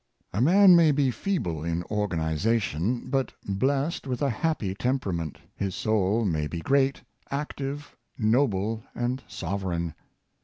A 0.33 0.41
man 0.41 0.75
may 0.75 0.91
be 0.91 1.11
feeble 1.11 1.63
in 1.63 1.83
organization, 1.91 3.07
but, 3.07 3.33
blessed 3.47 4.07
with 4.07 4.23
a 4.23 4.31
happy 4.31 4.73
temperament, 4.73 5.37
his 5.55 5.75
soul 5.75 6.25
may 6.25 6.47
be 6.47 6.59
great, 6.59 7.03
active, 7.29 7.95
noble, 8.17 8.81
and 8.95 9.21
sovereign. 9.27 9.93